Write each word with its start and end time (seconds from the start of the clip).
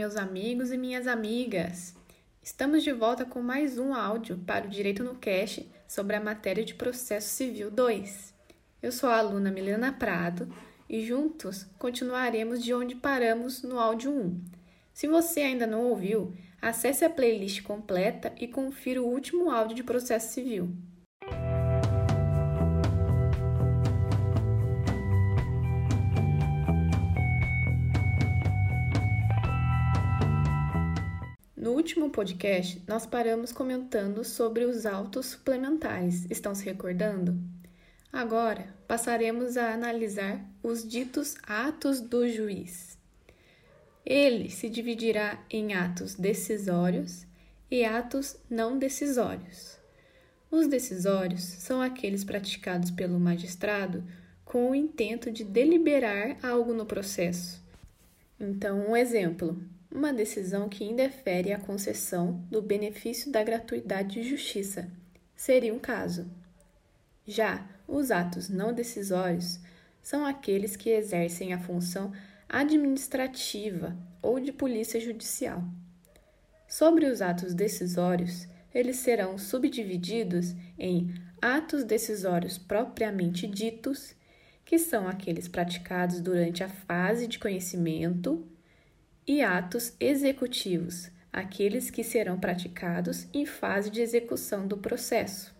meus 0.00 0.16
amigos 0.16 0.72
e 0.72 0.78
minhas 0.78 1.06
amigas! 1.06 1.94
Estamos 2.42 2.82
de 2.82 2.90
volta 2.90 3.26
com 3.26 3.42
mais 3.42 3.76
um 3.76 3.92
áudio 3.92 4.38
para 4.46 4.64
o 4.64 4.70
Direito 4.70 5.04
no 5.04 5.14
Cash 5.14 5.60
sobre 5.86 6.16
a 6.16 6.20
matéria 6.20 6.64
de 6.64 6.72
Processo 6.72 7.28
Civil 7.28 7.70
2. 7.70 8.32
Eu 8.82 8.92
sou 8.92 9.10
a 9.10 9.18
aluna 9.18 9.50
Milena 9.50 9.92
Prado 9.92 10.50
e 10.88 11.04
juntos 11.04 11.66
continuaremos 11.78 12.64
de 12.64 12.72
onde 12.72 12.94
paramos 12.94 13.62
no 13.62 13.78
áudio 13.78 14.10
1. 14.10 14.42
Se 14.94 15.06
você 15.06 15.42
ainda 15.42 15.66
não 15.66 15.82
ouviu, 15.82 16.32
acesse 16.62 17.04
a 17.04 17.10
playlist 17.10 17.62
completa 17.62 18.32
e 18.40 18.48
confira 18.48 19.02
o 19.02 19.06
último 19.06 19.50
áudio 19.50 19.76
de 19.76 19.84
Processo 19.84 20.32
Civil. 20.32 20.74
Último 31.80 32.10
podcast, 32.10 32.82
nós 32.86 33.06
paramos 33.06 33.52
comentando 33.52 34.22
sobre 34.22 34.66
os 34.66 34.84
autos 34.84 35.24
suplementares. 35.28 36.30
Estão 36.30 36.54
se 36.54 36.62
recordando? 36.66 37.40
Agora, 38.12 38.74
passaremos 38.86 39.56
a 39.56 39.72
analisar 39.72 40.44
os 40.62 40.86
ditos 40.86 41.36
atos 41.42 41.98
do 41.98 42.28
juiz. 42.28 42.98
Ele 44.04 44.50
se 44.50 44.68
dividirá 44.68 45.42
em 45.48 45.72
atos 45.72 46.14
decisórios 46.16 47.26
e 47.70 47.82
atos 47.82 48.36
não 48.50 48.78
decisórios. 48.78 49.78
Os 50.50 50.66
decisórios 50.66 51.40
são 51.40 51.80
aqueles 51.80 52.24
praticados 52.24 52.90
pelo 52.90 53.18
magistrado 53.18 54.04
com 54.44 54.70
o 54.70 54.74
intento 54.74 55.30
de 55.30 55.44
deliberar 55.44 56.36
algo 56.42 56.74
no 56.74 56.84
processo. 56.84 57.64
Então, 58.38 58.90
um 58.90 58.94
exemplo: 58.94 59.58
uma 59.90 60.12
decisão 60.12 60.68
que 60.68 60.84
indefere 60.84 61.52
a 61.52 61.58
concessão 61.58 62.44
do 62.48 62.62
benefício 62.62 63.30
da 63.30 63.42
gratuidade 63.42 64.22
de 64.22 64.28
justiça. 64.28 64.88
Seria 65.34 65.74
um 65.74 65.78
caso. 65.78 66.30
Já 67.26 67.66
os 67.88 68.10
atos 68.10 68.48
não 68.48 68.72
decisórios 68.72 69.58
são 70.02 70.24
aqueles 70.24 70.76
que 70.76 70.90
exercem 70.90 71.52
a 71.52 71.58
função 71.58 72.12
administrativa 72.48 73.96
ou 74.22 74.38
de 74.38 74.52
polícia 74.52 75.00
judicial. 75.00 75.62
Sobre 76.68 77.06
os 77.06 77.20
atos 77.20 77.52
decisórios, 77.52 78.46
eles 78.72 78.96
serão 78.96 79.36
subdivididos 79.36 80.54
em 80.78 81.12
atos 81.42 81.84
decisórios 81.84 82.56
propriamente 82.56 83.46
ditos, 83.46 84.14
que 84.64 84.78
são 84.78 85.08
aqueles 85.08 85.48
praticados 85.48 86.20
durante 86.20 86.62
a 86.62 86.68
fase 86.68 87.26
de 87.26 87.38
conhecimento 87.40 88.46
e 89.30 89.42
atos 89.42 89.94
executivos, 90.00 91.08
aqueles 91.32 91.88
que 91.88 92.02
serão 92.02 92.36
praticados 92.36 93.28
em 93.32 93.46
fase 93.46 93.88
de 93.88 94.00
execução 94.00 94.66
do 94.66 94.76
processo. 94.76 95.54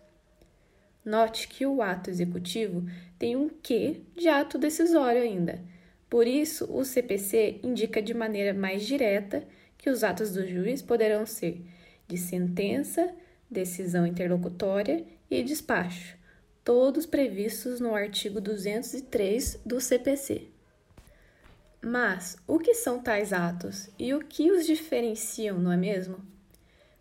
Note 1.05 1.47
que 1.47 1.65
o 1.65 1.81
ato 1.81 2.09
executivo 2.09 2.83
tem 3.17 3.37
um 3.37 3.47
quê 3.47 4.01
de 4.13 4.27
ato 4.27 4.57
decisório 4.57 5.21
ainda. 5.21 5.63
Por 6.09 6.27
isso, 6.27 6.65
o 6.69 6.83
CPC 6.83 7.61
indica 7.63 8.01
de 8.01 8.13
maneira 8.13 8.53
mais 8.53 8.85
direta 8.85 9.47
que 9.77 9.89
os 9.89 10.03
atos 10.03 10.33
do 10.33 10.45
juiz 10.45 10.81
poderão 10.81 11.25
ser 11.25 11.65
de 12.09 12.17
sentença, 12.17 13.15
decisão 13.49 14.05
interlocutória 14.05 15.05
e 15.29 15.41
despacho, 15.43 16.17
todos 16.61 17.05
previstos 17.05 17.79
no 17.79 17.95
artigo 17.95 18.41
203 18.41 19.61
do 19.65 19.79
CPC. 19.79 20.50
Mas 21.83 22.37
o 22.45 22.59
que 22.59 22.75
são 22.75 23.01
tais 23.01 23.33
atos 23.33 23.89
e 23.97 24.13
o 24.13 24.19
que 24.19 24.51
os 24.51 24.67
diferenciam, 24.67 25.57
não 25.57 25.71
é 25.71 25.77
mesmo? 25.77 26.19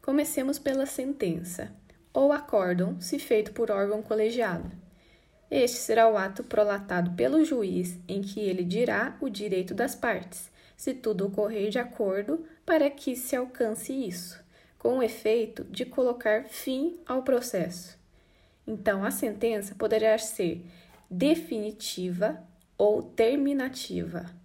Comecemos 0.01 0.59
pela 0.59 0.87
sentença, 0.87 1.71
ou 2.15 2.33
acórdão, 2.33 2.99
se 2.99 3.19
feito 3.19 3.53
por 3.53 3.71
órgão 3.71 4.01
colegiado. 4.01 4.73
Este 5.51 5.77
será 5.77 6.09
o 6.09 6.17
ato 6.17 6.43
prolatado 6.43 7.11
pelo 7.11 7.45
juiz 7.45 7.99
em 8.09 8.23
que 8.23 8.41
ele 8.41 8.65
dirá 8.65 9.19
o 9.21 9.29
direito 9.29 9.75
das 9.75 9.95
partes, 9.95 10.51
se 10.79 10.95
tudo 10.95 11.27
ocorrer 11.27 11.69
de 11.69 11.79
acordo, 11.79 12.47
para 12.65 12.89
que 12.89 13.15
se 13.15 13.37
alcance 13.37 13.93
isso, 13.93 14.43
com 14.79 14.97
o 14.97 15.03
efeito 15.03 15.63
de 15.65 15.85
colocar 15.85 16.45
fim 16.45 16.99
ao 17.07 17.23
processo. 17.23 17.99
Então, 18.67 19.05
a 19.05 19.11
sentença 19.11 19.75
poderá 19.75 20.17
ser 20.17 20.65
definitiva 21.11 22.43
ou 22.79 23.03
terminativa. 23.03 24.40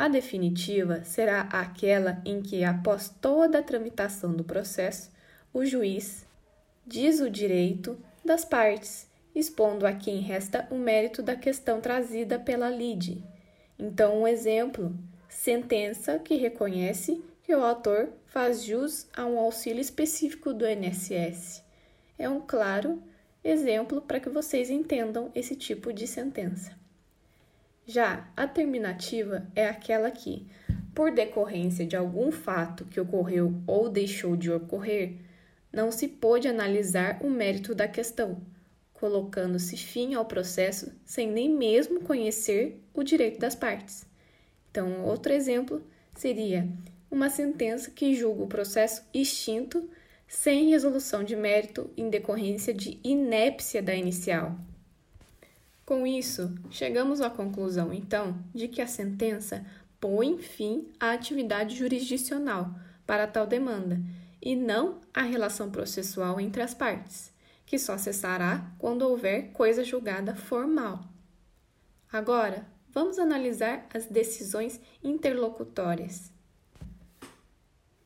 A 0.00 0.08
definitiva 0.08 1.04
será 1.04 1.42
aquela 1.52 2.22
em 2.24 2.40
que, 2.40 2.64
após 2.64 3.10
toda 3.20 3.58
a 3.58 3.62
tramitação 3.62 4.32
do 4.32 4.42
processo, 4.42 5.10
o 5.52 5.62
juiz 5.66 6.26
diz 6.86 7.20
o 7.20 7.28
direito 7.28 7.98
das 8.24 8.42
partes, 8.42 9.06
expondo 9.34 9.86
a 9.86 9.92
quem 9.92 10.20
resta 10.20 10.66
o 10.70 10.76
mérito 10.76 11.22
da 11.22 11.36
questão 11.36 11.82
trazida 11.82 12.38
pela 12.38 12.70
lide. 12.70 13.22
Então, 13.78 14.22
um 14.22 14.26
exemplo: 14.26 14.96
sentença 15.28 16.18
que 16.18 16.34
reconhece 16.34 17.22
que 17.42 17.54
o 17.54 17.62
autor 17.62 18.08
faz 18.24 18.64
jus 18.64 19.06
a 19.14 19.26
um 19.26 19.38
auxílio 19.38 19.82
específico 19.82 20.54
do 20.54 20.66
INSS. 20.66 21.62
É 22.18 22.26
um 22.26 22.40
claro 22.40 23.02
exemplo 23.44 24.00
para 24.00 24.18
que 24.18 24.30
vocês 24.30 24.70
entendam 24.70 25.30
esse 25.34 25.54
tipo 25.54 25.92
de 25.92 26.06
sentença. 26.06 26.79
Já 27.90 28.30
a 28.36 28.46
terminativa 28.46 29.50
é 29.52 29.66
aquela 29.66 30.12
que, 30.12 30.46
por 30.94 31.10
decorrência 31.10 31.84
de 31.84 31.96
algum 31.96 32.30
fato 32.30 32.84
que 32.84 33.00
ocorreu 33.00 33.60
ou 33.66 33.88
deixou 33.88 34.36
de 34.36 34.48
ocorrer, 34.48 35.16
não 35.72 35.90
se 35.90 36.06
pôde 36.06 36.46
analisar 36.46 37.18
o 37.20 37.28
mérito 37.28 37.74
da 37.74 37.88
questão, 37.88 38.40
colocando-se 38.92 39.76
fim 39.76 40.14
ao 40.14 40.24
processo 40.24 40.92
sem 41.04 41.28
nem 41.28 41.52
mesmo 41.52 42.02
conhecer 42.02 42.80
o 42.94 43.02
direito 43.02 43.40
das 43.40 43.56
partes. 43.56 44.06
Então, 44.70 45.04
outro 45.04 45.32
exemplo 45.32 45.82
seria 46.14 46.68
uma 47.10 47.28
sentença 47.28 47.90
que 47.90 48.14
julga 48.14 48.44
o 48.44 48.46
processo 48.46 49.02
extinto 49.12 49.90
sem 50.28 50.70
resolução 50.70 51.24
de 51.24 51.34
mérito 51.34 51.90
em 51.96 52.08
decorrência 52.08 52.72
de 52.72 53.00
inépcia 53.02 53.82
da 53.82 53.96
inicial. 53.96 54.56
Com 55.90 56.06
isso, 56.06 56.54
chegamos 56.70 57.20
à 57.20 57.28
conclusão, 57.28 57.92
então, 57.92 58.38
de 58.54 58.68
que 58.68 58.80
a 58.80 58.86
sentença 58.86 59.66
põe 59.98 60.38
fim 60.38 60.86
à 61.00 61.10
atividade 61.10 61.74
jurisdicional 61.74 62.72
para 63.04 63.26
tal 63.26 63.44
demanda 63.44 64.00
e 64.40 64.54
não 64.54 65.00
à 65.12 65.22
relação 65.22 65.68
processual 65.68 66.40
entre 66.40 66.62
as 66.62 66.72
partes, 66.72 67.32
que 67.66 67.76
só 67.76 67.98
cessará 67.98 68.70
quando 68.78 69.02
houver 69.02 69.50
coisa 69.50 69.82
julgada 69.82 70.36
formal. 70.36 71.00
Agora, 72.12 72.64
vamos 72.90 73.18
analisar 73.18 73.88
as 73.92 74.06
decisões 74.06 74.80
interlocutórias. 75.02 76.32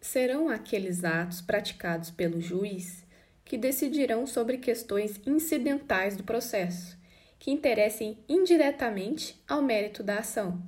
Serão 0.01 0.49
aqueles 0.49 1.05
atos 1.05 1.43
praticados 1.43 2.11
pelo 2.11 2.41
juiz 2.41 3.05
que 3.45 3.59
decidirão 3.59 4.27
sobre 4.27 4.57
questões 4.57 5.21
incidentais 5.27 6.17
do 6.17 6.25
processo 6.25 7.04
que 7.45 7.51
interessem 7.51 8.17
indiretamente 8.27 9.39
ao 9.47 9.61
mérito 9.61 10.03
da 10.03 10.21
ação, 10.21 10.63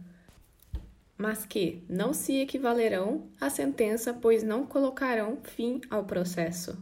mas 1.17 1.47
que 1.47 1.83
não 1.89 2.13
se 2.13 2.35
equivalerão 2.39 3.31
à 3.41 3.49
sentença, 3.49 4.13
pois 4.13 4.43
não 4.43 4.67
colocarão 4.67 5.39
fim 5.43 5.81
ao 5.89 6.05
processo. 6.05 6.77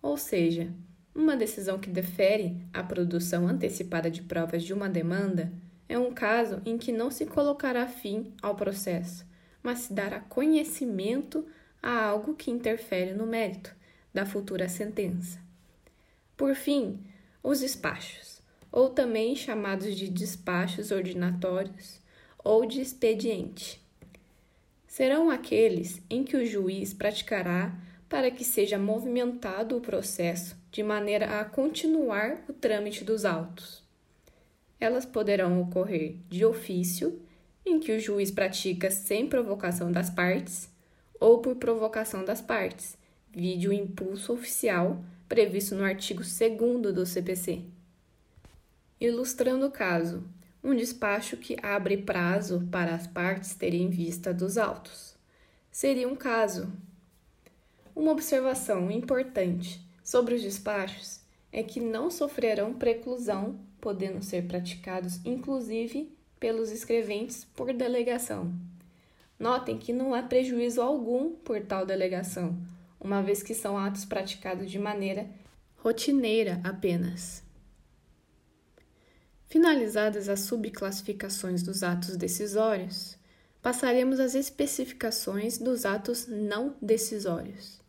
Ou 0.00 0.16
seja, 0.16 0.72
uma 1.12 1.36
decisão 1.36 1.80
que 1.80 1.90
defere 1.90 2.58
a 2.72 2.80
produção 2.84 3.48
antecipada 3.48 4.08
de 4.08 4.22
provas 4.22 4.62
de 4.62 4.72
uma 4.72 4.88
demanda 4.88 5.52
é 5.88 5.98
um 5.98 6.14
caso 6.14 6.62
em 6.64 6.78
que 6.78 6.92
não 6.92 7.10
se 7.10 7.26
colocará 7.26 7.88
fim 7.88 8.32
ao 8.40 8.54
processo, 8.54 9.26
mas 9.60 9.80
se 9.80 9.92
dará 9.92 10.20
conhecimento 10.20 11.44
a 11.82 12.04
algo 12.04 12.36
que 12.36 12.52
interfere 12.52 13.14
no 13.14 13.26
mérito 13.26 13.74
da 14.14 14.24
futura 14.24 14.68
sentença. 14.68 15.40
Por 16.36 16.54
fim, 16.54 17.00
os 17.42 17.58
despachos 17.58 18.37
ou 18.70 18.90
também 18.90 19.34
chamados 19.34 19.96
de 19.96 20.08
despachos 20.08 20.90
ordinatórios 20.90 22.00
ou 22.44 22.66
de 22.66 22.80
expediente. 22.80 23.80
Serão 24.86 25.30
aqueles 25.30 26.00
em 26.08 26.24
que 26.24 26.36
o 26.36 26.46
juiz 26.46 26.94
praticará 26.94 27.76
para 28.08 28.30
que 28.30 28.44
seja 28.44 28.78
movimentado 28.78 29.76
o 29.76 29.80
processo 29.80 30.56
de 30.72 30.82
maneira 30.82 31.40
a 31.40 31.44
continuar 31.44 32.42
o 32.48 32.52
trâmite 32.52 33.04
dos 33.04 33.24
autos. 33.24 33.82
Elas 34.80 35.04
poderão 35.04 35.60
ocorrer 35.60 36.16
de 36.28 36.44
ofício, 36.44 37.20
em 37.66 37.78
que 37.78 37.92
o 37.92 38.00
juiz 38.00 38.30
pratica 38.30 38.90
sem 38.90 39.28
provocação 39.28 39.92
das 39.92 40.08
partes, 40.08 40.70
ou 41.20 41.38
por 41.38 41.56
provocação 41.56 42.24
das 42.24 42.40
partes, 42.40 42.96
vide 43.30 43.68
o 43.68 43.72
impulso 43.72 44.32
oficial 44.32 45.02
previsto 45.28 45.74
no 45.74 45.84
artigo 45.84 46.22
2 46.22 46.94
do 46.94 47.04
CPC. 47.04 47.62
Ilustrando 49.00 49.66
o 49.66 49.70
caso, 49.70 50.24
um 50.62 50.74
despacho 50.74 51.36
que 51.36 51.56
abre 51.62 51.98
prazo 51.98 52.66
para 52.68 52.96
as 52.96 53.06
partes 53.06 53.54
terem 53.54 53.88
vista 53.88 54.34
dos 54.34 54.58
autos. 54.58 55.14
seria 55.70 56.08
um 56.08 56.16
caso. 56.16 56.72
Uma 57.94 58.10
observação 58.10 58.90
importante 58.90 59.80
sobre 60.02 60.34
os 60.34 60.42
despachos 60.42 61.20
é 61.52 61.62
que 61.62 61.78
não 61.78 62.10
sofrerão 62.10 62.74
preclusão, 62.74 63.60
podendo 63.80 64.20
ser 64.20 64.48
praticados 64.48 65.20
inclusive 65.24 66.12
pelos 66.40 66.72
escreventes 66.72 67.44
por 67.54 67.72
delegação. 67.72 68.52
Notem 69.38 69.78
que 69.78 69.92
não 69.92 70.12
há 70.12 70.24
prejuízo 70.24 70.82
algum 70.82 71.30
por 71.30 71.60
tal 71.60 71.86
delegação, 71.86 72.58
uma 73.00 73.22
vez 73.22 73.44
que 73.44 73.54
são 73.54 73.78
atos 73.78 74.04
praticados 74.04 74.68
de 74.68 74.78
maneira 74.80 75.30
rotineira 75.76 76.60
apenas. 76.64 77.46
Finalizadas 79.50 80.28
as 80.28 80.40
subclassificações 80.40 81.62
dos 81.62 81.82
atos 81.82 82.18
decisórios, 82.18 83.16
passaremos 83.62 84.20
às 84.20 84.34
especificações 84.34 85.56
dos 85.56 85.86
atos 85.86 86.26
não 86.26 86.76
decisórios. 86.82 87.80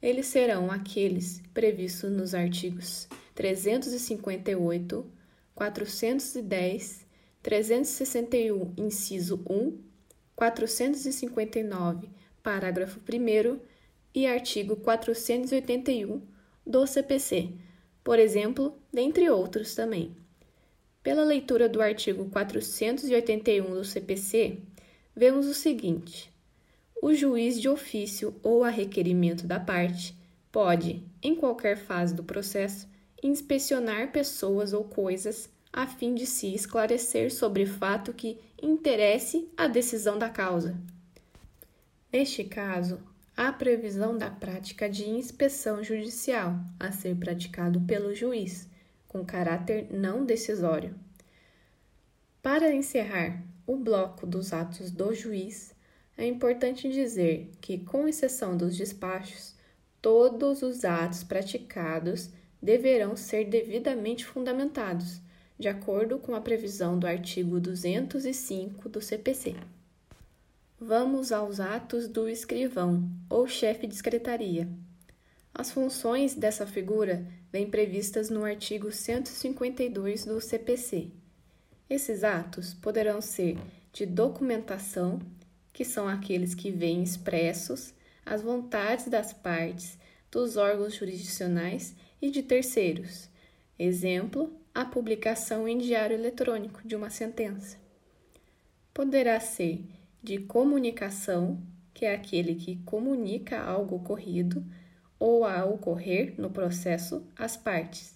Eles 0.00 0.26
serão 0.26 0.70
aqueles 0.70 1.42
previstos 1.52 2.12
nos 2.12 2.34
artigos 2.34 3.08
358, 3.34 5.04
410, 5.56 7.04
361, 7.42 8.72
inciso 8.76 9.44
1 9.50 9.78
459, 10.36 12.10
parágrafo 12.44 13.00
1 13.00 13.58
e 14.14 14.24
artigo 14.28 14.76
481 14.76 16.22
do 16.64 16.86
CPC, 16.86 17.52
por 18.04 18.20
exemplo, 18.20 18.80
dentre 18.92 19.28
outros 19.28 19.74
também. 19.74 20.25
Pela 21.06 21.22
leitura 21.22 21.68
do 21.68 21.80
artigo 21.80 22.28
481 22.30 23.74
do 23.74 23.84
CPC, 23.84 24.58
vemos 25.14 25.46
o 25.46 25.54
seguinte: 25.54 26.32
o 27.00 27.14
juiz 27.14 27.60
de 27.60 27.68
ofício 27.68 28.34
ou 28.42 28.64
a 28.64 28.70
requerimento 28.70 29.46
da 29.46 29.60
parte 29.60 30.16
pode, 30.50 31.00
em 31.22 31.36
qualquer 31.36 31.76
fase 31.76 32.12
do 32.12 32.24
processo, 32.24 32.88
inspecionar 33.22 34.10
pessoas 34.10 34.72
ou 34.72 34.82
coisas 34.82 35.48
a 35.72 35.86
fim 35.86 36.12
de 36.12 36.26
se 36.26 36.52
esclarecer 36.52 37.32
sobre 37.32 37.66
fato 37.66 38.12
que 38.12 38.40
interesse 38.60 39.48
a 39.56 39.68
decisão 39.68 40.18
da 40.18 40.28
causa. 40.28 40.76
Neste 42.12 42.42
caso, 42.42 42.98
há 43.36 43.52
previsão 43.52 44.18
da 44.18 44.28
prática 44.28 44.90
de 44.90 45.08
inspeção 45.08 45.84
judicial 45.84 46.58
a 46.80 46.90
ser 46.90 47.14
praticado 47.14 47.80
pelo 47.82 48.12
juiz, 48.12 48.68
com 49.16 49.24
caráter 49.24 49.86
não 49.90 50.26
decisório. 50.26 50.94
Para 52.42 52.74
encerrar 52.74 53.42
o 53.66 53.76
bloco 53.76 54.26
dos 54.26 54.52
atos 54.52 54.90
do 54.90 55.14
juiz, 55.14 55.74
é 56.18 56.26
importante 56.26 56.90
dizer 56.90 57.50
que, 57.60 57.78
com 57.78 58.06
exceção 58.06 58.56
dos 58.56 58.76
despachos, 58.76 59.54
todos 60.02 60.60
os 60.60 60.84
atos 60.84 61.24
praticados 61.24 62.28
deverão 62.60 63.16
ser 63.16 63.44
devidamente 63.44 64.26
fundamentados 64.26 65.20
de 65.58 65.68
acordo 65.68 66.18
com 66.18 66.34
a 66.34 66.40
previsão 66.40 66.98
do 66.98 67.06
artigo 67.06 67.58
205 67.58 68.90
do 68.90 69.00
CPC. 69.00 69.56
Vamos 70.78 71.32
aos 71.32 71.58
atos 71.58 72.06
do 72.06 72.28
escrivão 72.28 73.10
ou 73.30 73.48
chefe 73.48 73.86
de 73.86 73.96
secretaria. 73.96 74.68
As 75.58 75.70
funções 75.70 76.34
dessa 76.34 76.66
figura 76.66 77.26
vêm 77.50 77.70
previstas 77.70 78.28
no 78.28 78.44
artigo 78.44 78.92
152 78.92 80.26
do 80.26 80.38
CPC. 80.38 81.08
Esses 81.88 82.22
atos 82.22 82.74
poderão 82.74 83.22
ser 83.22 83.56
de 83.90 84.04
documentação, 84.04 85.18
que 85.72 85.82
são 85.82 86.06
aqueles 86.06 86.54
que 86.54 86.70
vêm 86.70 87.02
expressos 87.02 87.94
as 88.26 88.42
vontades 88.42 89.08
das 89.08 89.32
partes, 89.32 89.96
dos 90.30 90.58
órgãos 90.58 90.94
jurisdicionais 90.94 91.94
e 92.20 92.28
de 92.28 92.42
terceiros. 92.42 93.30
Exemplo, 93.78 94.52
a 94.74 94.84
publicação 94.84 95.66
em 95.66 95.78
diário 95.78 96.18
eletrônico 96.18 96.86
de 96.86 96.94
uma 96.94 97.08
sentença. 97.08 97.78
Poderá 98.92 99.40
ser 99.40 99.82
de 100.22 100.36
comunicação, 100.36 101.58
que 101.94 102.04
é 102.04 102.14
aquele 102.14 102.56
que 102.56 102.76
comunica 102.84 103.58
algo 103.58 103.96
ocorrido 103.96 104.62
ou 105.18 105.44
a 105.44 105.64
ocorrer 105.64 106.34
no 106.38 106.50
processo 106.50 107.26
às 107.36 107.56
partes. 107.56 108.14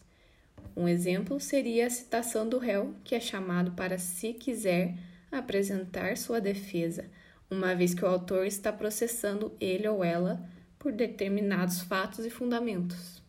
Um 0.76 0.86
exemplo 0.88 1.40
seria 1.40 1.86
a 1.86 1.90
citação 1.90 2.48
do 2.48 2.58
réu, 2.58 2.94
que 3.04 3.14
é 3.14 3.20
chamado 3.20 3.72
para, 3.72 3.98
se 3.98 4.32
quiser, 4.32 4.94
apresentar 5.30 6.16
sua 6.16 6.40
defesa, 6.40 7.04
uma 7.50 7.74
vez 7.74 7.94
que 7.94 8.04
o 8.04 8.08
autor 8.08 8.46
está 8.46 8.72
processando 8.72 9.52
ele 9.60 9.88
ou 9.88 10.04
ela 10.04 10.40
por 10.78 10.92
determinados 10.92 11.80
fatos 11.80 12.24
e 12.24 12.30
fundamentos 12.30 13.20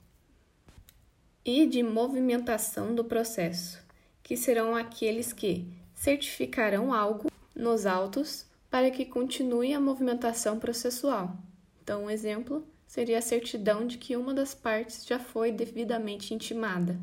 e 1.46 1.66
de 1.66 1.82
movimentação 1.82 2.94
do 2.94 3.04
processo, 3.04 3.80
que 4.22 4.38
serão 4.38 4.76
aqueles 4.76 5.34
que 5.34 5.68
certificarão 5.94 6.94
algo 6.94 7.32
nos 7.56 7.86
autos 7.86 8.46
para 8.70 8.92
que 8.92 9.06
continue 9.06 9.74
a 9.74 9.80
movimentação 9.80 10.60
processual. 10.60 11.36
Então, 11.84 12.06
um 12.06 12.10
exemplo 12.10 12.66
seria 12.92 13.20
a 13.20 13.22
certidão 13.22 13.88
de 13.88 13.98
que 13.98 14.18
uma 14.18 14.34
das 14.34 14.54
partes 14.54 15.06
já 15.06 15.18
foi 15.18 15.50
devidamente 15.50 16.34
intimada. 16.34 17.00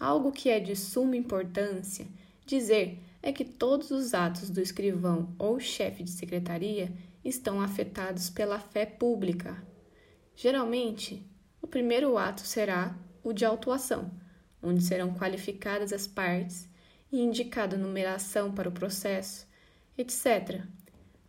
Algo 0.00 0.32
que 0.32 0.50
é 0.50 0.58
de 0.58 0.74
suma 0.74 1.16
importância 1.16 2.04
dizer 2.44 2.98
é 3.22 3.32
que 3.32 3.44
todos 3.44 3.92
os 3.92 4.12
atos 4.14 4.50
do 4.50 4.60
escrivão 4.60 5.32
ou 5.38 5.60
chefe 5.60 6.02
de 6.02 6.10
secretaria 6.10 6.92
estão 7.24 7.60
afetados 7.60 8.28
pela 8.28 8.58
fé 8.58 8.84
pública. 8.84 9.64
Geralmente, 10.34 11.24
o 11.62 11.68
primeiro 11.68 12.18
ato 12.18 12.40
será 12.40 12.98
o 13.22 13.32
de 13.32 13.44
autuação, 13.44 14.10
onde 14.60 14.82
serão 14.82 15.14
qualificadas 15.14 15.92
as 15.92 16.08
partes 16.08 16.68
e 17.12 17.20
indicada 17.20 17.76
numeração 17.76 18.52
para 18.52 18.68
o 18.68 18.72
processo, 18.72 19.46
etc. 19.96 20.64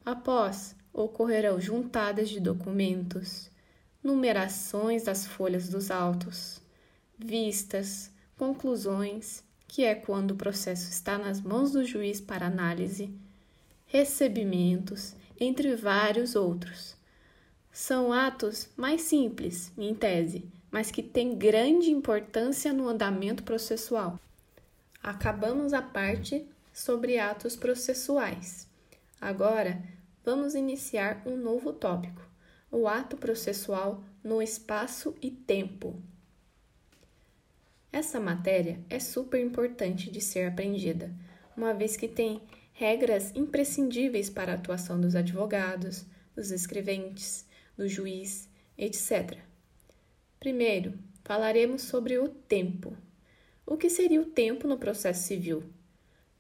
Após, 0.04 0.76
ocorrerão 0.96 1.60
juntadas 1.60 2.30
de 2.30 2.40
documentos, 2.40 3.52
numerações 4.02 5.04
das 5.04 5.28
folhas 5.28 5.68
dos 5.68 5.92
autos, 5.92 6.62
vistas, 7.20 8.10
conclusões, 8.38 9.44
que 9.68 9.84
é 9.84 9.94
quando 9.94 10.32
o 10.32 10.36
processo 10.38 10.90
está 10.90 11.18
nas 11.18 11.42
mãos 11.42 11.74
do 11.74 11.84
juiz 11.84 12.22
para 12.22 12.48
análise, 12.48 13.14
recebimentos, 13.88 15.16
entre 15.38 15.76
vários 15.76 16.34
outros. 16.34 16.96
São 17.74 18.14
atos 18.14 18.70
mais 18.78 19.02
simples, 19.02 19.74
em 19.78 19.94
tese, 19.94 20.46
mas 20.72 20.92
que 20.92 21.04
tem 21.04 21.38
grande 21.38 21.92
importância 21.92 22.72
no 22.72 22.88
andamento 22.88 23.44
processual. 23.44 24.18
Acabamos 25.04 25.74
a 25.74 25.82
parte 25.82 26.46
sobre 26.74 27.20
atos 27.20 27.58
processuais. 27.58 28.66
Agora, 29.20 29.82
vamos 30.26 30.56
iniciar 30.56 31.22
um 31.26 31.38
novo 31.38 31.72
tópico: 31.72 32.28
o 32.72 32.88
ato 32.88 33.16
processual 33.16 34.04
no 34.24 34.42
espaço 34.42 35.16
e 35.22 35.30
tempo. 35.30 36.02
Essa 37.92 38.20
matéria 38.20 38.84
é 38.90 39.00
super 39.00 39.40
importante 39.40 40.10
de 40.10 40.20
ser 40.20 40.48
aprendida, 40.48 41.14
uma 41.56 41.74
vez 41.74 41.96
que 41.96 42.08
tem 42.08 42.42
regras 42.74 43.32
imprescindíveis 43.36 44.30
para 44.30 44.52
a 44.52 44.56
atuação 44.56 45.00
dos 45.00 45.16
advogados, 45.16 46.06
dos 46.36 46.52
escreventes, 46.52 47.46
do 47.78 47.88
juiz, 47.88 48.50
etc. 48.78 49.38
Primeiro, 50.40 51.00
falaremos 51.24 51.84
sobre 51.84 52.18
o 52.18 52.28
tempo. 52.28 52.98
O 53.66 53.78
que 53.78 53.90
seria 53.90 54.22
o 54.22 54.26
tempo 54.26 54.68
no 54.68 54.78
processo 54.78 55.24
civil? 55.24 55.64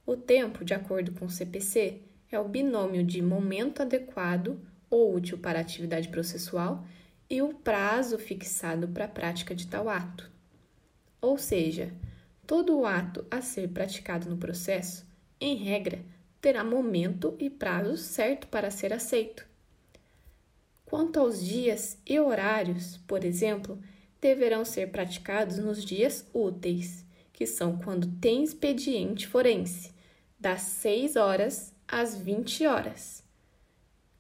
O 0.06 0.18
tempo, 0.18 0.66
de 0.66 0.74
acordo 0.74 1.14
com 1.14 1.26
o 1.26 1.30
CPC, 1.30 2.02
é 2.36 2.40
o 2.40 2.48
binômio 2.48 3.04
de 3.04 3.22
momento 3.22 3.82
adequado 3.82 4.60
ou 4.90 5.16
útil 5.16 5.38
para 5.38 5.60
a 5.60 5.62
atividade 5.62 6.10
processual 6.10 6.86
e 7.30 7.42
o 7.42 7.54
prazo 7.54 8.20
fixado 8.20 8.88
para 8.88 9.06
a 9.06 9.10
prática 9.10 9.56
de 9.56 9.68
tal 9.68 9.90
ato. 9.90 10.30
Ou 11.22 11.38
seja, 11.38 11.94
todo 12.46 12.78
o 12.78 12.86
ato 12.86 13.26
a 13.32 13.42
ser 13.42 13.70
praticado 13.70 14.30
no 14.30 14.38
processo, 14.38 15.06
em 15.40 15.56
regra, 15.56 16.04
terá 16.40 16.64
momento 16.64 17.36
e 17.40 17.50
prazo 17.50 17.98
certo 17.98 18.48
para 18.48 18.70
ser 18.70 18.94
aceito. 18.94 19.46
Quanto 20.86 21.20
aos 21.20 21.44
dias 21.44 21.98
e 22.06 22.20
horários, 22.20 22.98
por 23.08 23.24
exemplo, 23.24 23.80
deverão 24.22 24.64
ser 24.64 24.92
praticados 24.92 25.58
nos 25.58 25.84
dias 25.84 26.30
úteis, 26.34 27.04
que 27.34 27.48
são 27.48 27.78
quando 27.78 28.08
tem 28.20 28.44
expediente 28.44 29.26
forense, 29.26 29.94
das 30.40 30.62
6 30.62 31.16
horas 31.16 31.75
às 31.88 32.16
20 32.16 32.66
horas. 32.68 33.24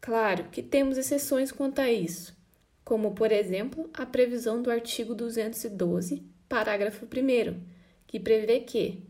Claro 0.01 0.45
que 0.51 0.61
temos 0.61 0.97
exceções 0.97 1.51
quanto 1.51 1.79
a 1.79 1.91
isso, 1.91 2.35
como, 2.83 3.15
por 3.15 3.31
exemplo, 3.31 3.89
a 3.93 4.05
previsão 4.05 4.61
do 4.61 4.69
artigo 4.69 5.15
212, 5.15 6.23
parágrafo 6.47 7.05
1, 7.05 7.59
que 8.07 8.19
prevê 8.19 8.59
que, 8.59 9.03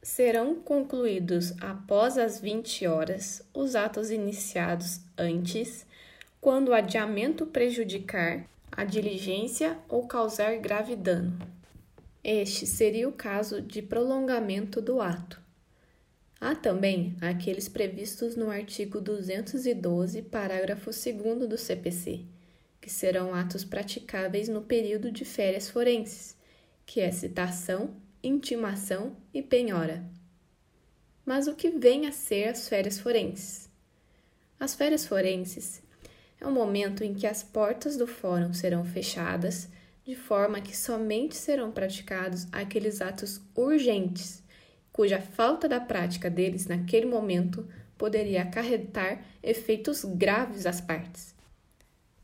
Serão 0.00 0.54
concluídos 0.54 1.52
após 1.60 2.16
as 2.16 2.40
20 2.40 2.86
horas 2.86 3.42
os 3.52 3.74
atos 3.74 4.10
iniciados 4.10 5.00
antes, 5.16 5.84
quando 6.40 6.68
o 6.68 6.74
adiamento 6.74 7.44
prejudicar 7.44 8.46
a 8.70 8.84
diligência 8.84 9.76
ou 9.88 10.06
causar 10.06 10.56
grave 10.58 10.94
dano. 10.94 11.36
Este 12.22 12.64
seria 12.64 13.08
o 13.08 13.12
caso 13.12 13.60
de 13.60 13.82
prolongamento 13.82 14.80
do 14.80 15.00
ato. 15.00 15.40
Há 16.40 16.54
também 16.54 17.16
aqueles 17.20 17.68
previstos 17.68 18.36
no 18.36 18.48
artigo 18.48 19.00
212, 19.00 20.22
parágrafo 20.22 20.90
2 20.90 21.48
do 21.48 21.58
CPC, 21.58 22.20
que 22.80 22.88
serão 22.88 23.34
atos 23.34 23.64
praticáveis 23.64 24.48
no 24.48 24.62
período 24.62 25.10
de 25.10 25.24
férias 25.24 25.68
forenses, 25.68 26.36
que 26.86 27.00
é 27.00 27.10
citação, 27.10 27.96
intimação 28.22 29.16
e 29.34 29.42
penhora. 29.42 30.08
Mas 31.26 31.48
o 31.48 31.56
que 31.56 31.70
vem 31.70 32.06
a 32.06 32.12
ser 32.12 32.50
as 32.50 32.68
férias 32.68 33.00
forenses? 33.00 33.68
As 34.60 34.76
férias 34.76 35.04
forenses 35.04 35.82
é 36.40 36.46
o 36.46 36.52
momento 36.52 37.02
em 37.02 37.14
que 37.14 37.26
as 37.26 37.42
portas 37.42 37.96
do 37.96 38.06
fórum 38.06 38.54
serão 38.54 38.84
fechadas, 38.84 39.68
de 40.04 40.14
forma 40.14 40.60
que 40.60 40.76
somente 40.76 41.36
serão 41.36 41.72
praticados 41.72 42.46
aqueles 42.52 43.02
atos 43.02 43.40
urgentes 43.56 44.46
cuja 44.98 45.20
falta 45.20 45.68
da 45.68 45.78
prática 45.78 46.28
deles 46.28 46.66
naquele 46.66 47.06
momento 47.06 47.68
poderia 47.96 48.42
acarretar 48.42 49.22
efeitos 49.40 50.04
graves 50.04 50.66
às 50.66 50.80
partes. 50.80 51.36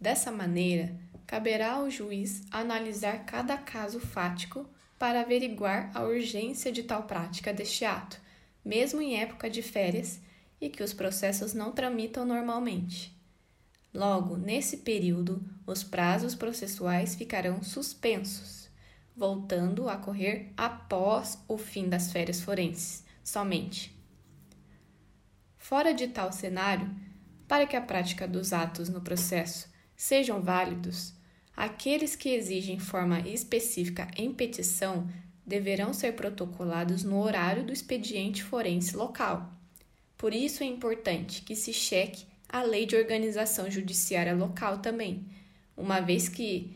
Dessa 0.00 0.32
maneira, 0.32 0.92
caberá 1.24 1.74
ao 1.74 1.88
juiz 1.88 2.42
analisar 2.50 3.26
cada 3.26 3.56
caso 3.56 4.00
fático 4.00 4.68
para 4.98 5.20
averiguar 5.20 5.92
a 5.94 6.02
urgência 6.02 6.72
de 6.72 6.82
tal 6.82 7.04
prática 7.04 7.52
deste 7.52 7.84
ato, 7.84 8.20
mesmo 8.64 9.00
em 9.00 9.20
época 9.20 9.48
de 9.48 9.62
férias 9.62 10.18
e 10.60 10.68
que 10.68 10.82
os 10.82 10.92
processos 10.92 11.54
não 11.54 11.70
tramitam 11.70 12.24
normalmente. 12.24 13.16
Logo, 13.94 14.36
nesse 14.36 14.78
período, 14.78 15.48
os 15.64 15.84
prazos 15.84 16.34
processuais 16.34 17.14
ficarão 17.14 17.62
suspensos 17.62 18.63
voltando 19.16 19.88
a 19.88 19.96
correr 19.96 20.52
após 20.56 21.38
o 21.46 21.56
fim 21.56 21.88
das 21.88 22.10
férias 22.10 22.40
forenses, 22.40 23.04
somente. 23.22 23.94
Fora 25.56 25.94
de 25.94 26.08
tal 26.08 26.32
cenário, 26.32 26.90
para 27.46 27.66
que 27.66 27.76
a 27.76 27.80
prática 27.80 28.26
dos 28.26 28.52
atos 28.52 28.88
no 28.88 29.00
processo 29.00 29.68
sejam 29.96 30.42
válidos, 30.42 31.14
aqueles 31.56 32.16
que 32.16 32.30
exigem 32.30 32.78
forma 32.78 33.20
específica 33.20 34.08
em 34.16 34.32
petição 34.32 35.08
deverão 35.46 35.92
ser 35.92 36.14
protocolados 36.14 37.04
no 37.04 37.20
horário 37.20 37.64
do 37.64 37.72
expediente 37.72 38.42
forense 38.42 38.96
local. 38.96 39.52
Por 40.16 40.32
isso 40.32 40.62
é 40.62 40.66
importante 40.66 41.42
que 41.42 41.54
se 41.54 41.72
cheque 41.72 42.26
a 42.48 42.62
lei 42.62 42.86
de 42.86 42.96
organização 42.96 43.70
judiciária 43.70 44.34
local 44.34 44.78
também, 44.78 45.26
uma 45.76 46.00
vez 46.00 46.28
que 46.28 46.74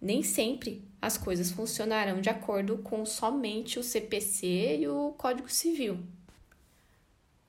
nem 0.00 0.22
sempre 0.22 0.82
as 1.00 1.16
coisas 1.16 1.50
funcionarão 1.50 2.20
de 2.20 2.28
acordo 2.28 2.78
com 2.78 3.04
somente 3.04 3.78
o 3.78 3.82
CPC 3.82 4.78
e 4.80 4.88
o 4.88 5.12
Código 5.16 5.48
Civil. 5.48 6.04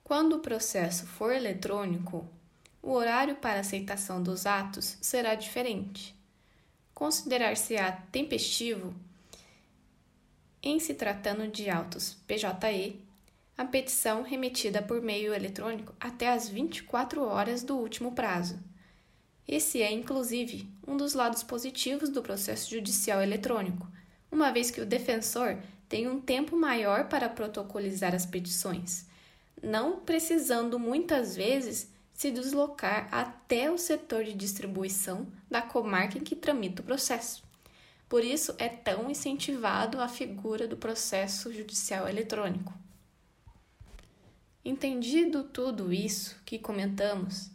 Quando 0.04 0.36
o 0.36 0.40
processo 0.40 1.06
for 1.06 1.32
eletrônico, 1.32 2.26
o 2.82 2.92
horário 2.92 3.36
para 3.36 3.60
aceitação 3.60 4.22
dos 4.22 4.46
atos 4.46 4.96
será 5.00 5.34
diferente. 5.34 6.14
Considerar-se-á 6.94 7.92
tempestivo 8.10 8.94
em 10.62 10.78
se 10.80 10.94
tratando 10.94 11.46
de 11.48 11.70
autos 11.70 12.16
PJE, 12.26 13.00
a 13.56 13.64
petição 13.64 14.22
remetida 14.22 14.80
por 14.80 15.02
meio 15.02 15.34
eletrônico 15.34 15.94
até 15.98 16.28
as 16.28 16.48
24 16.48 17.22
horas 17.22 17.62
do 17.62 17.76
último 17.76 18.12
prazo 18.12 18.58
esse 19.48 19.80
é, 19.80 19.90
inclusive, 19.90 20.68
um 20.86 20.94
dos 20.98 21.14
lados 21.14 21.42
positivos 21.42 22.10
do 22.10 22.20
processo 22.20 22.70
judicial 22.70 23.22
eletrônico, 23.22 23.88
uma 24.30 24.52
vez 24.52 24.70
que 24.70 24.82
o 24.82 24.86
defensor 24.86 25.56
tem 25.88 26.06
um 26.06 26.20
tempo 26.20 26.54
maior 26.54 27.08
para 27.08 27.30
protocolizar 27.30 28.14
as 28.14 28.26
petições, 28.26 29.06
não 29.62 30.00
precisando 30.00 30.78
muitas 30.78 31.34
vezes 31.34 31.90
se 32.12 32.30
deslocar 32.30 33.08
até 33.10 33.70
o 33.70 33.78
setor 33.78 34.22
de 34.22 34.34
distribuição 34.34 35.26
da 35.50 35.62
comarca 35.62 36.18
em 36.18 36.22
que 36.22 36.36
tramita 36.36 36.82
o 36.82 36.84
processo. 36.84 37.42
Por 38.06 38.22
isso 38.22 38.54
é 38.58 38.68
tão 38.68 39.10
incentivado 39.10 40.00
a 40.00 40.08
figura 40.08 40.68
do 40.68 40.76
processo 40.76 41.52
judicial 41.52 42.06
eletrônico. 42.06 42.74
Entendido 44.62 45.44
tudo 45.44 45.90
isso 45.92 46.36
que 46.44 46.58
comentamos, 46.58 47.50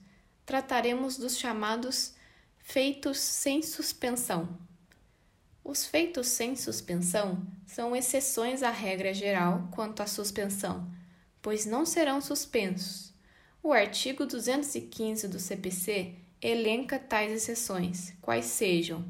trataremos 0.46 1.18
dos 1.18 1.38
chamados 1.38 2.14
feitos 2.60 3.18
sem 3.18 3.62
suspensão. 3.62 4.58
Os 5.64 5.86
feitos 5.86 6.28
sem 6.28 6.56
suspensão 6.56 7.46
são 7.66 7.96
exceções 7.96 8.64
à 8.64 8.70
regra 8.70 9.14
geral 9.14 9.70
quanto 9.72 10.02
à 10.02 10.08
suspensão, 10.08 10.92
pois 11.42 11.66
não 11.66 11.86
serão 11.86 12.20
suspensos. 12.20 13.14
O 13.62 13.72
artigo 13.72 14.26
215 14.26 15.28
do 15.28 15.40
CPC 15.40 16.16
elenca 16.42 17.00
tais 17.00 17.32
exceções, 17.32 18.14
quais 18.22 18.46
sejam 18.46 19.06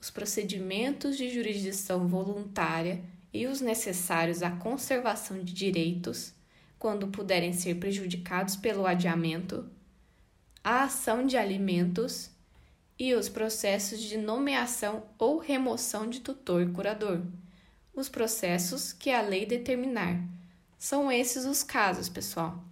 os 0.00 0.10
procedimentos 0.10 1.16
de 1.16 1.30
jurisdição 1.30 2.06
voluntária 2.06 3.02
e 3.32 3.46
os 3.46 3.60
necessários 3.60 4.42
à 4.42 4.50
conservação 4.50 5.38
de 5.38 5.52
direitos, 5.52 6.32
quando 6.78 7.08
puderem 7.08 7.52
ser 7.52 7.76
prejudicados 7.76 8.56
pelo 8.56 8.86
adiamento, 8.86 9.68
a 10.66 10.82
ação 10.82 11.24
de 11.24 11.36
alimentos 11.36 12.28
e 12.98 13.14
os 13.14 13.28
processos 13.28 14.00
de 14.00 14.18
nomeação 14.18 15.04
ou 15.16 15.38
remoção 15.38 16.10
de 16.10 16.18
tutor 16.18 16.68
curador. 16.72 17.22
Os 17.94 18.08
processos 18.08 18.92
que 18.92 19.12
a 19.12 19.20
lei 19.20 19.46
determinar. 19.46 20.20
São 20.76 21.12
esses 21.12 21.44
os 21.44 21.62
casos, 21.62 22.08
pessoal. 22.08 22.64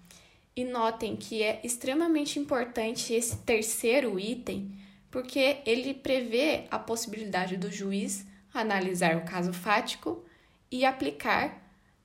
E 0.56 0.64
notem 0.64 1.14
que 1.14 1.40
é 1.40 1.60
extremamente 1.62 2.36
importante 2.36 3.14
esse 3.14 3.36
terceiro 3.36 4.18
item, 4.18 4.76
porque 5.08 5.58
ele 5.64 5.94
prevê 5.94 6.66
a 6.72 6.80
possibilidade 6.80 7.56
do 7.56 7.70
juiz 7.70 8.26
analisar 8.52 9.18
o 9.18 9.24
caso 9.24 9.52
fático 9.52 10.24
e 10.68 10.84
aplicar 10.84 11.62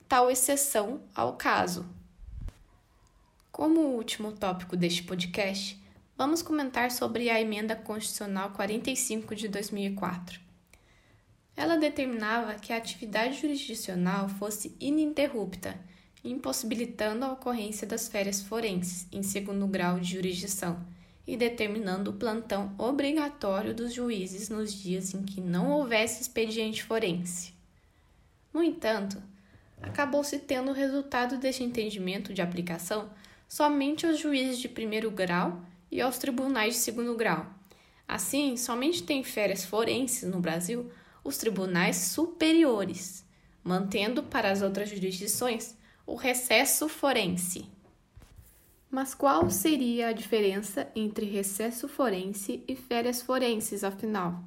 tal 0.08 0.29
exceção 0.29 1.01
ao 1.15 1.36
caso. 1.36 1.84
Como 3.51 3.81
último 3.81 4.31
tópico 4.31 4.77
deste 4.77 5.01
podcast, 5.01 5.78
vamos 6.19 6.41
comentar 6.41 6.91
sobre 6.91 7.29
a 7.29 7.39
Emenda 7.39 7.77
Constitucional 7.77 8.49
45 8.49 9.33
de 9.33 9.47
2004. 9.47 10.38
Ela 11.55 11.77
determinava 11.77 12.55
que 12.55 12.73
a 12.73 12.75
atividade 12.75 13.39
jurisdicional 13.39 14.27
fosse 14.27 14.75
ininterrupta, 14.81 15.79
impossibilitando 16.21 17.23
a 17.23 17.31
ocorrência 17.31 17.88
das 17.88 18.09
férias 18.09 18.41
forenses 18.41 19.07
em 19.13 19.23
segundo 19.23 19.65
grau 19.65 19.97
de 19.97 20.11
jurisdição 20.11 20.85
e 21.25 21.38
determinando 21.38 22.11
o 22.11 22.15
plantão 22.15 22.75
obrigatório 22.77 23.73
dos 23.73 23.93
juízes 23.93 24.49
nos 24.49 24.73
dias 24.73 25.13
em 25.13 25.23
que 25.23 25.39
não 25.39 25.71
houvesse 25.71 26.21
expediente 26.21 26.83
forense. 26.83 27.53
No 28.53 28.61
entanto, 28.61 29.23
acabou-se 29.81 30.38
tendo 30.39 30.71
o 30.71 30.75
resultado 30.75 31.38
deste 31.38 31.63
entendimento 31.63 32.33
de 32.33 32.41
aplicação 32.41 33.09
somente 33.47 34.05
aos 34.05 34.19
juízes 34.19 34.59
de 34.59 34.67
primeiro 34.67 35.09
grau 35.09 35.63
e 35.91 36.01
aos 36.01 36.17
tribunais 36.17 36.75
de 36.75 36.79
segundo 36.79 37.15
grau. 37.15 37.46
Assim, 38.08 38.58
somente 38.58 39.03
tem 39.03 39.24
férias 39.24 39.63
forenses 39.63 40.27
no 40.29 40.39
Brasil 40.39 40.89
os 41.24 41.38
tribunais 41.38 41.96
superiores, 41.96 43.25
mantendo 43.63 44.24
para 44.24 44.51
as 44.51 44.62
outras 44.62 44.89
jurisdições 44.89 45.75
o 46.05 46.15
recesso 46.15 46.89
forense. 46.89 47.65
Mas 48.89 49.13
qual 49.13 49.50
seria 49.51 50.08
a 50.08 50.12
diferença 50.12 50.91
entre 50.96 51.27
recesso 51.27 51.88
forense 51.88 52.63
e 52.67 52.75
férias 52.75 53.22
forenses, 53.22 53.84
afinal? 53.84 54.43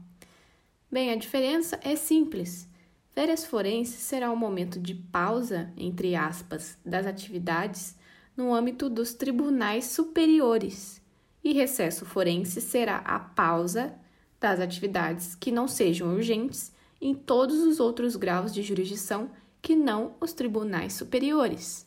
Bem, 0.90 1.12
a 1.12 1.16
diferença 1.16 1.78
é 1.84 1.94
simples. 1.94 2.68
Férias 3.14 3.44
forenses 3.44 4.00
será 4.00 4.32
um 4.32 4.37
momento 4.37 4.80
de 4.80 4.94
pausa, 4.94 5.72
entre 5.76 6.16
aspas, 6.16 6.76
das 6.84 7.06
atividades 7.06 7.94
no 8.37 8.52
âmbito 8.52 8.90
dos 8.90 9.14
tribunais 9.14 9.84
superiores 9.84 11.01
e 11.42 11.52
recesso 11.52 12.04
forense 12.06 12.61
será 12.61 12.99
a 12.99 13.18
pausa 13.18 13.94
das 14.40 14.61
atividades 14.61 15.34
que 15.34 15.50
não 15.50 15.66
sejam 15.66 16.14
urgentes 16.14 16.72
em 17.00 17.14
todos 17.14 17.58
os 17.61 17.80
outros 17.80 18.16
graus 18.16 18.52
de 18.52 18.62
jurisdição 18.62 19.30
que 19.61 19.75
não 19.75 20.14
os 20.20 20.32
tribunais 20.32 20.92
superiores. 20.92 21.87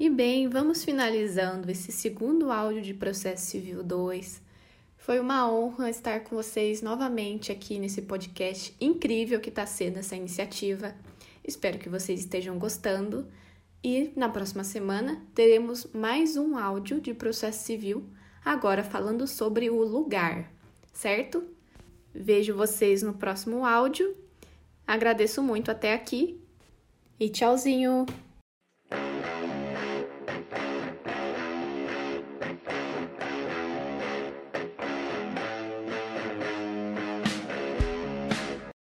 E 0.00 0.08
bem, 0.08 0.48
vamos 0.48 0.84
finalizando 0.84 1.70
esse 1.70 1.90
segundo 1.92 2.50
áudio 2.50 2.80
de 2.80 2.94
Processo 2.94 3.46
Civil 3.46 3.82
2. 3.82 4.47
Foi 5.08 5.20
uma 5.20 5.50
honra 5.50 5.88
estar 5.88 6.20
com 6.20 6.36
vocês 6.36 6.82
novamente 6.82 7.50
aqui 7.50 7.78
nesse 7.78 8.02
podcast 8.02 8.76
incrível 8.78 9.40
que 9.40 9.48
está 9.48 9.64
sendo 9.64 9.98
essa 9.98 10.14
iniciativa. 10.14 10.94
Espero 11.42 11.78
que 11.78 11.88
vocês 11.88 12.20
estejam 12.20 12.58
gostando. 12.58 13.26
E 13.82 14.12
na 14.14 14.28
próxima 14.28 14.62
semana 14.64 15.24
teremos 15.34 15.86
mais 15.94 16.36
um 16.36 16.58
áudio 16.58 17.00
de 17.00 17.14
processo 17.14 17.64
civil, 17.64 18.04
agora 18.44 18.84
falando 18.84 19.26
sobre 19.26 19.70
o 19.70 19.82
lugar, 19.82 20.52
certo? 20.92 21.42
Vejo 22.14 22.54
vocês 22.54 23.02
no 23.02 23.14
próximo 23.14 23.64
áudio. 23.64 24.14
Agradeço 24.86 25.42
muito 25.42 25.70
até 25.70 25.94
aqui 25.94 26.38
e 27.18 27.30
tchauzinho! 27.30 28.04